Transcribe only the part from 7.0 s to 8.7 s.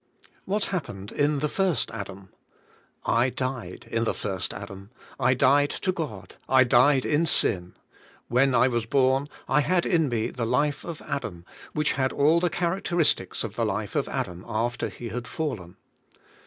in sin. When I